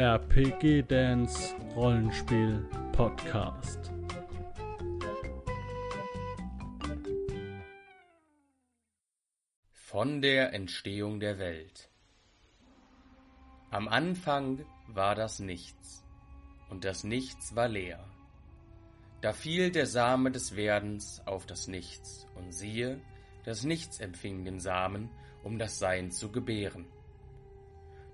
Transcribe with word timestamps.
RPG 0.00 0.84
Dance 0.84 1.54
Rollenspiel 1.76 2.66
Podcast. 2.92 3.92
Von 9.72 10.22
der 10.22 10.54
Entstehung 10.54 11.20
der 11.20 11.38
Welt. 11.38 11.90
Am 13.70 13.88
Anfang 13.88 14.64
war 14.86 15.14
das 15.14 15.38
Nichts, 15.38 16.02
und 16.70 16.86
das 16.86 17.04
Nichts 17.04 17.54
war 17.54 17.68
leer. 17.68 18.02
Da 19.20 19.34
fiel 19.34 19.70
der 19.70 19.84
Same 19.84 20.30
des 20.30 20.56
Werdens 20.56 21.20
auf 21.26 21.44
das 21.44 21.68
Nichts, 21.68 22.26
und 22.36 22.54
siehe, 22.54 23.02
das 23.44 23.64
Nichts 23.64 24.00
empfing 24.00 24.46
den 24.46 24.60
Samen, 24.60 25.10
um 25.44 25.58
das 25.58 25.78
Sein 25.78 26.10
zu 26.10 26.32
gebären. 26.32 26.86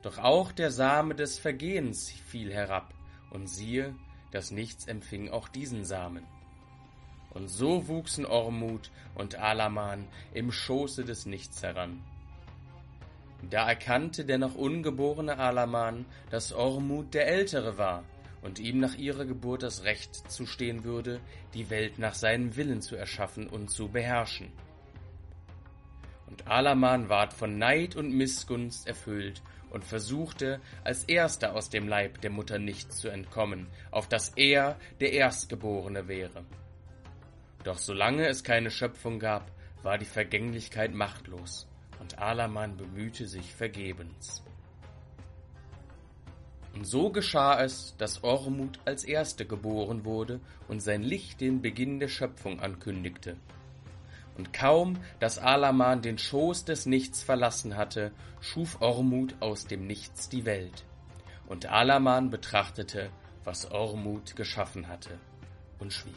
Doch 0.06 0.18
auch 0.18 0.52
der 0.52 0.70
Same 0.70 1.16
des 1.16 1.36
Vergehens 1.36 2.12
fiel 2.12 2.54
herab, 2.54 2.94
und 3.30 3.48
siehe, 3.48 3.92
das 4.30 4.52
Nichts 4.52 4.86
empfing 4.86 5.30
auch 5.30 5.48
diesen 5.48 5.84
Samen. 5.84 6.24
Und 7.30 7.48
so 7.48 7.88
wuchsen 7.88 8.24
Ormut 8.24 8.92
und 9.16 9.34
Alaman 9.34 10.06
im 10.32 10.52
Schoße 10.52 11.04
des 11.04 11.26
Nichts 11.26 11.60
heran. 11.64 12.04
Da 13.50 13.68
erkannte 13.68 14.24
der 14.24 14.38
noch 14.38 14.54
ungeborene 14.54 15.38
Alaman, 15.38 16.06
dass 16.30 16.52
Ormut 16.52 17.12
der 17.12 17.26
Ältere 17.26 17.76
war 17.76 18.04
und 18.42 18.60
ihm 18.60 18.78
nach 18.78 18.94
ihrer 18.94 19.24
Geburt 19.24 19.64
das 19.64 19.82
Recht 19.82 20.30
zustehen 20.30 20.84
würde, 20.84 21.18
die 21.52 21.68
Welt 21.68 21.98
nach 21.98 22.14
seinem 22.14 22.54
Willen 22.54 22.80
zu 22.80 22.94
erschaffen 22.94 23.48
und 23.48 23.72
zu 23.72 23.88
beherrschen. 23.88 24.52
Und 26.28 26.46
Alaman 26.46 27.08
ward 27.08 27.32
von 27.32 27.58
Neid 27.58 27.96
und 27.96 28.12
Missgunst 28.12 28.86
erfüllt 28.86 29.42
und 29.76 29.84
versuchte, 29.84 30.58
als 30.84 31.04
erster 31.04 31.54
aus 31.54 31.68
dem 31.68 31.86
Leib 31.86 32.22
der 32.22 32.30
Mutter 32.30 32.58
nichts 32.58 32.96
zu 32.96 33.10
entkommen, 33.10 33.66
auf 33.90 34.08
dass 34.08 34.30
er 34.30 34.78
der 35.00 35.12
Erstgeborene 35.12 36.08
wäre. 36.08 36.46
Doch 37.62 37.76
solange 37.76 38.26
es 38.26 38.42
keine 38.42 38.70
Schöpfung 38.70 39.18
gab, 39.18 39.52
war 39.82 39.98
die 39.98 40.06
Vergänglichkeit 40.06 40.94
machtlos, 40.94 41.68
und 42.00 42.18
Alaman 42.18 42.78
bemühte 42.78 43.26
sich 43.26 43.54
vergebens. 43.54 44.42
Und 46.72 46.86
so 46.86 47.10
geschah 47.10 47.62
es, 47.62 47.94
dass 47.98 48.24
Ormut 48.24 48.78
als 48.86 49.04
Erste 49.04 49.44
geboren 49.44 50.06
wurde 50.06 50.40
und 50.68 50.80
sein 50.80 51.02
Licht 51.02 51.42
den 51.42 51.60
Beginn 51.60 52.00
der 52.00 52.08
Schöpfung 52.08 52.60
ankündigte, 52.60 53.36
und 54.36 54.52
kaum, 54.52 54.98
dass 55.20 55.38
Alaman 55.38 56.02
den 56.02 56.18
Schoß 56.18 56.64
des 56.64 56.86
Nichts 56.86 57.22
verlassen 57.22 57.76
hatte, 57.76 58.12
schuf 58.40 58.80
Ormut 58.80 59.34
aus 59.40 59.66
dem 59.66 59.86
Nichts 59.86 60.28
die 60.28 60.44
Welt. 60.44 60.84
Und 61.46 61.66
Alaman 61.66 62.30
betrachtete, 62.30 63.10
was 63.44 63.70
Ormut 63.70 64.36
geschaffen 64.36 64.88
hatte, 64.88 65.18
und 65.78 65.92
schwieg. 65.92 66.14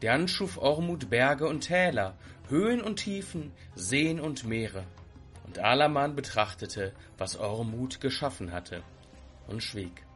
Dann 0.00 0.28
schuf 0.28 0.56
Ormut 0.56 1.10
Berge 1.10 1.46
und 1.46 1.60
Täler, 1.60 2.16
Höhen 2.48 2.80
und 2.80 2.96
Tiefen, 2.96 3.52
Seen 3.74 4.18
und 4.18 4.44
Meere. 4.44 4.84
Und 5.44 5.58
Alaman 5.58 6.16
betrachtete, 6.16 6.92
was 7.18 7.36
Ormut 7.36 8.00
geschaffen 8.00 8.52
hatte, 8.52 8.82
und 9.46 9.62
schwieg. 9.62 10.06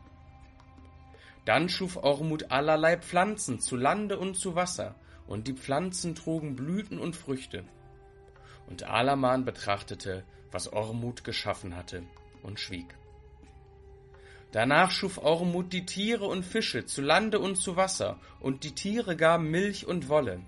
Dann 1.45 1.69
schuf 1.69 1.97
Ormut 1.99 2.51
allerlei 2.51 2.97
Pflanzen 2.97 3.61
zu 3.61 3.77
Lande 3.77 4.19
und 4.19 4.37
zu 4.37 4.55
Wasser, 4.55 4.95
und 5.27 5.49
die 5.49 5.55
Pflanzen 5.55 6.15
trugen 6.15 6.57
Blüten 6.57 6.99
und 6.99 7.17
Früchte. 7.17 7.65
Und 8.69 8.85
Alaman 8.85 9.45
betrachtete, 9.45 10.25
was 10.51 10.73
Ormut 10.73 11.25
geschaffen 11.25 11.77
hatte, 11.77 12.03
und 12.43 12.61
schwieg. 12.61 12.95
Danach 14.53 14.91
schuf 14.91 15.19
Ormut 15.19 15.73
die 15.73 15.85
Tiere 15.85 16.27
und 16.27 16.45
Fische 16.45 16.87
zu 16.87 17.03
Lande 17.03 17.41
und 17.41 17.57
zu 17.57 17.77
Wasser, 17.77 18.19
und 18.41 18.65
die 18.65 18.75
Tiere 18.75 19.17
gaben 19.17 19.51
Milch 19.51 19.87
und 19.87 20.09
Wolle. 20.09 20.41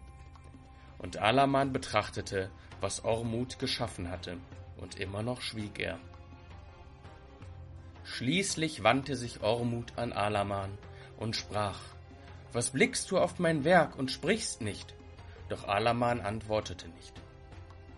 Und 0.98 1.16
Alaman 1.16 1.72
betrachtete, 1.72 2.50
was 2.80 3.04
Ormut 3.04 3.58
geschaffen 3.58 4.10
hatte, 4.10 4.36
und 4.76 5.00
immer 5.00 5.22
noch 5.22 5.40
schwieg 5.40 5.80
er. 5.80 5.98
Schließlich 8.04 8.84
wandte 8.84 9.16
sich 9.16 9.42
Ormut 9.42 9.98
an 9.98 10.12
Alaman 10.12 10.78
und 11.16 11.34
sprach 11.34 11.80
was 12.52 12.70
blickst 12.70 13.10
du 13.10 13.18
auf 13.18 13.38
mein 13.38 13.64
Werk 13.64 13.98
und 13.98 14.10
sprichst 14.10 14.62
nicht? 14.62 14.94
Doch 15.48 15.68
Alaman 15.68 16.20
antwortete 16.20 16.88
nicht. 16.88 17.12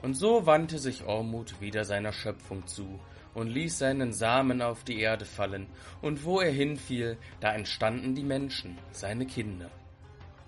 Und 0.03 0.15
so 0.15 0.47
wandte 0.47 0.79
sich 0.79 1.05
Ormut 1.05 1.61
wieder 1.61 1.85
seiner 1.85 2.13
Schöpfung 2.13 2.67
zu 2.67 3.01
und 3.35 3.49
ließ 3.49 3.79
seinen 3.79 4.13
Samen 4.13 4.63
auf 4.63 4.85
die 4.85 5.01
Erde 5.01 5.25
fallen, 5.25 5.67
und 6.03 6.25
wo 6.25 6.41
er 6.41 6.51
hinfiel, 6.51 7.19
da 7.41 7.53
entstanden 7.53 8.15
die 8.15 8.23
Menschen, 8.23 8.79
seine 8.91 9.27
Kinder. 9.27 9.71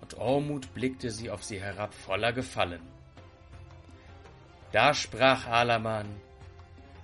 Und 0.00 0.14
Ormut 0.18 0.72
blickte 0.74 1.10
sie 1.10 1.30
auf 1.30 1.44
sie 1.44 1.60
herab 1.60 1.94
voller 1.94 2.32
Gefallen. 2.32 2.82
Da 4.72 4.94
sprach 4.94 5.46
Alaman, 5.46 6.06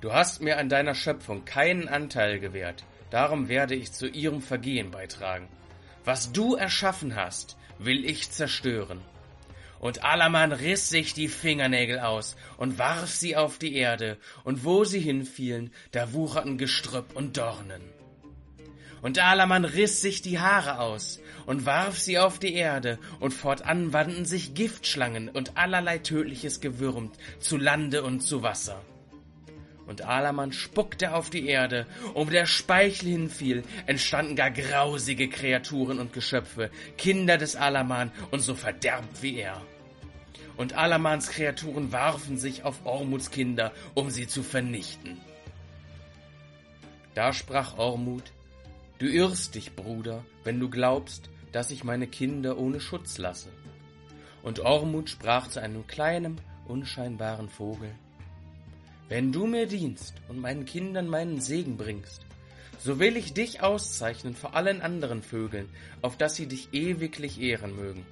Du 0.00 0.12
hast 0.12 0.42
mir 0.42 0.58
an 0.58 0.68
deiner 0.68 0.94
Schöpfung 0.94 1.44
keinen 1.44 1.88
Anteil 1.88 2.38
gewährt, 2.38 2.84
darum 3.10 3.48
werde 3.48 3.74
ich 3.74 3.92
zu 3.92 4.06
ihrem 4.08 4.42
Vergehen 4.42 4.90
beitragen. 4.90 5.48
Was 6.06 6.30
du 6.30 6.54
erschaffen 6.54 7.16
hast, 7.16 7.56
will 7.80 8.04
ich 8.04 8.30
zerstören. 8.30 9.00
Und 9.80 10.04
Alaman 10.04 10.52
riss 10.52 10.88
sich 10.88 11.14
die 11.14 11.26
Fingernägel 11.26 11.98
aus 11.98 12.36
und 12.58 12.78
warf 12.78 13.10
sie 13.10 13.34
auf 13.34 13.58
die 13.58 13.74
Erde, 13.74 14.16
und 14.44 14.64
wo 14.64 14.84
sie 14.84 15.00
hinfielen, 15.00 15.72
da 15.90 16.12
wucherten 16.12 16.58
Gestrüpp 16.58 17.16
und 17.16 17.36
Dornen. 17.36 17.82
Und 19.02 19.18
Alaman 19.18 19.64
riss 19.64 20.00
sich 20.00 20.22
die 20.22 20.38
Haare 20.38 20.78
aus 20.78 21.20
und 21.44 21.66
warf 21.66 21.98
sie 21.98 22.20
auf 22.20 22.38
die 22.38 22.54
Erde, 22.54 23.00
und 23.18 23.34
fortan 23.34 23.92
wandten 23.92 24.26
sich 24.26 24.54
Giftschlangen 24.54 25.28
und 25.28 25.56
allerlei 25.56 25.98
tödliches 25.98 26.60
Gewürm 26.60 27.10
zu 27.40 27.56
Lande 27.56 28.04
und 28.04 28.20
zu 28.20 28.44
Wasser. 28.44 28.80
Und 29.86 30.02
Alaman 30.02 30.52
spuckte 30.52 31.14
auf 31.14 31.30
die 31.30 31.46
Erde, 31.46 31.86
und 32.14 32.26
wo 32.26 32.30
der 32.30 32.46
Speichel 32.46 33.10
hinfiel, 33.10 33.62
entstanden 33.86 34.34
gar 34.34 34.50
grausige 34.50 35.28
Kreaturen 35.28 36.00
und 36.00 36.12
Geschöpfe, 36.12 36.70
Kinder 36.98 37.38
des 37.38 37.54
Alaman 37.54 38.10
und 38.30 38.40
so 38.40 38.54
verderbt 38.54 39.22
wie 39.22 39.38
er. 39.38 39.62
Und 40.56 40.76
Alamans 40.76 41.30
Kreaturen 41.30 41.92
warfen 41.92 42.38
sich 42.38 42.64
auf 42.64 42.84
Ormuts 42.84 43.30
Kinder, 43.30 43.72
um 43.94 44.10
sie 44.10 44.26
zu 44.26 44.42
vernichten. 44.42 45.18
Da 47.14 47.32
sprach 47.32 47.78
Ormut, 47.78 48.32
Du 48.98 49.06
irrst 49.06 49.54
dich, 49.54 49.76
Bruder, 49.76 50.24
wenn 50.42 50.58
du 50.58 50.70
glaubst, 50.70 51.28
dass 51.52 51.70
ich 51.70 51.84
meine 51.84 52.06
Kinder 52.06 52.56
ohne 52.56 52.80
Schutz 52.80 53.18
lasse. 53.18 53.50
Und 54.42 54.60
Ormut 54.60 55.10
sprach 55.10 55.48
zu 55.48 55.60
einem 55.60 55.86
kleinen, 55.86 56.40
unscheinbaren 56.66 57.50
Vogel, 57.50 57.94
wenn 59.08 59.32
du 59.32 59.46
mir 59.46 59.66
dienst 59.66 60.14
und 60.28 60.40
meinen 60.40 60.64
Kindern 60.64 61.08
meinen 61.08 61.40
Segen 61.40 61.76
bringst, 61.76 62.22
so 62.78 62.98
will 62.98 63.16
ich 63.16 63.34
dich 63.34 63.62
auszeichnen 63.62 64.34
vor 64.34 64.54
allen 64.54 64.80
anderen 64.80 65.22
Vögeln, 65.22 65.68
auf 66.02 66.16
dass 66.16 66.36
sie 66.36 66.46
dich 66.46 66.68
ewiglich 66.72 67.40
ehren 67.40 67.74
mögen. 67.76 68.04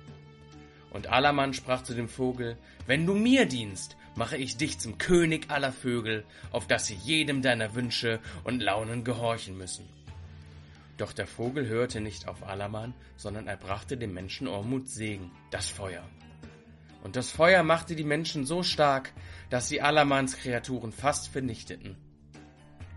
Und 0.91 1.09
Alaman 1.09 1.55
sprach 1.55 1.83
zu 1.83 1.95
dem 1.95 2.09
Vogel, 2.09 2.57
wenn 2.87 3.07
du 3.07 3.15
mir 3.15 3.47
dienst, 3.47 3.97
mache 4.15 4.37
ich 4.37 4.57
dich 4.57 4.79
zum 4.79 4.97
König 4.97 5.51
aller 5.51 5.73
Vögel, 5.73 6.25
auf 6.53 6.69
dass 6.69 6.87
sie 6.87 6.95
jedem 6.95 7.43
deiner 7.43 7.75
Wünsche 7.75 8.21
und 8.45 8.61
Launen 8.61 9.03
gehorchen 9.03 9.59
müssen. 9.59 9.89
Doch 10.97 11.13
der 11.13 11.27
Vogel 11.27 11.67
hörte 11.67 12.01
nicht 12.01 12.29
auf 12.29 12.47
Alaman, 12.47 12.95
sondern 13.17 13.49
er 13.49 13.57
brachte 13.57 13.97
dem 13.97 14.15
Menschen 14.15 14.47
Ormuts 14.47 14.95
Segen, 14.95 15.33
das 15.51 15.69
Feuer. 15.69 16.09
Und 17.05 17.17
das 17.17 17.31
Feuer 17.31 17.63
machte 17.63 17.95
die 17.95 18.03
Menschen 18.03 18.47
so 18.47 18.63
stark, 18.63 19.13
dass 19.51 19.69
sie 19.69 19.83
Alamans 19.83 20.39
Kreaturen 20.39 20.91
fast 20.91 21.29
vernichteten. 21.29 21.97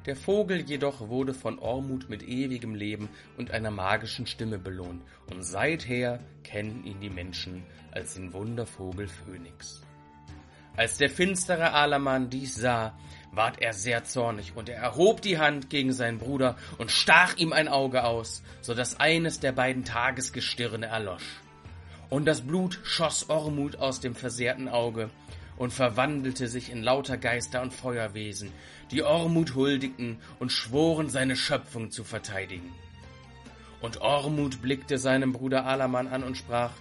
Der 0.06 0.16
Vogel 0.16 0.61
jedoch 0.61 1.09
wurde 1.09 1.34
von 1.34 1.59
Ormut 1.59 2.09
mit 2.09 2.23
ewigem 2.23 2.73
Leben 2.73 3.09
und 3.37 3.52
einer 3.52 3.70
magischen 3.70 4.26
Stimme 4.26 4.58
belohnt, 4.58 5.03
und 5.29 5.43
seither 5.43 6.22
kennen 6.43 6.85
ihn 6.85 7.02
die 7.02 7.09
Menschen 7.09 7.66
als 7.91 8.14
den 8.14 8.32
Wundervogel 8.32 9.09
Phönix. 9.09 9.82
Als 10.78 10.97
der 10.97 11.09
finstere 11.09 11.73
Alaman 11.73 12.29
dies 12.29 12.55
sah, 12.55 12.97
ward 13.34 13.61
er 13.61 13.73
sehr 13.73 14.05
zornig, 14.05 14.53
und 14.55 14.70
er 14.70 14.78
erhob 14.78 15.22
die 15.22 15.37
Hand 15.37 15.70
gegen 15.70 15.91
seinen 15.91 16.20
Bruder 16.20 16.55
und 16.78 16.91
stach 16.91 17.35
ihm 17.35 17.52
ein 17.52 17.67
Auge 17.67 18.05
aus, 18.05 18.41
so 18.61 18.73
dass 18.73 19.02
eines 19.02 19.41
der 19.41 19.52
beiden 19.52 19.84
Tagesgestirne 19.84 20.85
erlosch 20.85 21.41
und 22.09 22.26
das 22.26 22.42
Blut 22.42 22.80
schoss 22.84 23.30
Ormut 23.30 23.78
aus 23.78 24.00
dem 24.00 24.16
versehrten 24.16 24.70
Auge 24.70 25.09
und 25.58 25.74
verwandelte 25.74 26.48
sich 26.48 26.72
in 26.72 26.84
lauter 26.84 27.18
Geister 27.18 27.62
und 27.62 27.74
Feuerwesen, 27.74 28.52
die 28.92 29.04
Ormut 29.04 29.56
huldigten 29.56 30.20
und 30.40 30.52
schworen, 30.52 31.09
seine 31.09 31.36
Schöpfung 31.36 31.92
zu 31.92 32.04
verteidigen. 32.04 32.74
Und 33.82 34.02
Ormut 34.02 34.62
blickte 34.62 34.98
seinem 34.98 35.34
Bruder 35.34 35.66
Alaman 35.66 36.08
an 36.08 36.24
und 36.24 36.38
sprach, 36.38 36.72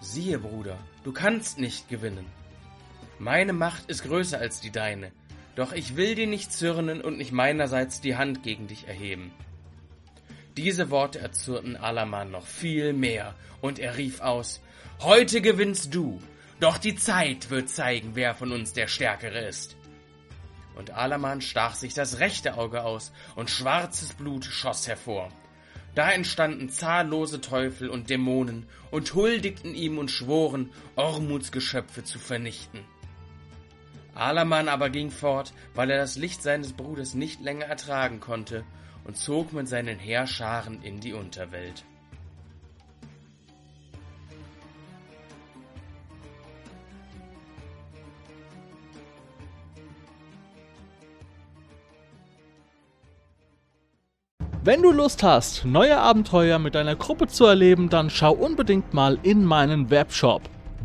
Siehe, 0.00 0.38
Bruder, 0.38 0.78
du 1.04 1.12
kannst 1.12 1.58
nicht 1.58 1.88
gewinnen. 1.88 2.26
Meine 3.18 3.54
Macht 3.54 3.88
ist 3.88 4.02
größer 4.02 4.38
als 4.38 4.60
die 4.60 4.70
deine, 4.70 5.10
Doch 5.56 5.72
ich 5.72 5.96
will 5.96 6.14
dir 6.14 6.26
nicht 6.26 6.52
zürnen 6.52 7.00
und 7.00 7.16
nicht 7.16 7.32
meinerseits 7.32 8.02
die 8.02 8.16
Hand 8.16 8.42
gegen 8.42 8.66
dich 8.66 8.86
erheben. 8.86 9.32
Diese 10.56 10.90
Worte 10.90 11.18
erzürnten 11.18 11.76
Alaman 11.76 12.30
noch 12.30 12.46
viel 12.46 12.92
mehr, 12.92 13.34
und 13.60 13.78
er 13.78 13.96
rief 13.96 14.20
aus 14.20 14.60
Heute 15.00 15.42
gewinnst 15.42 15.94
du, 15.94 16.22
doch 16.60 16.78
die 16.78 16.96
Zeit 16.96 17.50
wird 17.50 17.68
zeigen, 17.68 18.12
wer 18.14 18.34
von 18.34 18.52
uns 18.52 18.72
der 18.72 18.88
Stärkere 18.88 19.40
ist. 19.46 19.76
Und 20.74 20.92
Alaman 20.92 21.42
stach 21.42 21.74
sich 21.74 21.92
das 21.92 22.20
rechte 22.20 22.56
Auge 22.56 22.84
aus, 22.84 23.12
und 23.34 23.50
schwarzes 23.50 24.14
Blut 24.14 24.46
schoss 24.46 24.88
hervor. 24.88 25.30
Da 25.94 26.10
entstanden 26.10 26.70
zahllose 26.70 27.42
Teufel 27.42 27.90
und 27.90 28.08
Dämonen 28.08 28.66
und 28.90 29.14
huldigten 29.14 29.74
ihm 29.74 29.98
und 29.98 30.10
schworen, 30.10 30.70
Ormuts 30.94 31.52
Geschöpfe 31.52 32.04
zu 32.04 32.18
vernichten. 32.18 32.80
Alaman 34.16 34.68
aber 34.68 34.90
ging 34.90 35.10
fort, 35.10 35.52
weil 35.74 35.90
er 35.90 35.98
das 35.98 36.16
Licht 36.16 36.42
seines 36.42 36.72
Bruders 36.72 37.14
nicht 37.14 37.40
länger 37.40 37.66
ertragen 37.66 38.20
konnte, 38.20 38.64
und 39.04 39.16
zog 39.16 39.52
mit 39.52 39.68
seinen 39.68 39.98
Heerscharen 39.98 40.82
in 40.82 40.98
die 41.00 41.12
Unterwelt. 41.12 41.84
Wenn 54.64 54.82
du 54.82 54.90
Lust 54.90 55.22
hast, 55.22 55.64
neue 55.64 55.96
Abenteuer 55.96 56.58
mit 56.58 56.74
deiner 56.74 56.96
Gruppe 56.96 57.28
zu 57.28 57.44
erleben, 57.44 57.88
dann 57.88 58.10
schau 58.10 58.32
unbedingt 58.32 58.92
mal 58.92 59.16
in 59.22 59.44
meinen 59.44 59.90
Webshop 59.90 60.42